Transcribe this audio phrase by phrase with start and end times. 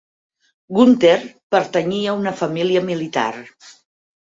[0.77, 1.19] Gunther
[1.57, 3.31] pertanyia a una família militar.